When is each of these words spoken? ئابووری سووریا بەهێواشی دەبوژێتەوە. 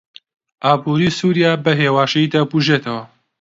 ئابووری 0.63 1.09
سووریا 1.17 1.51
بەهێواشی 1.65 2.31
دەبوژێتەوە. 2.33 3.03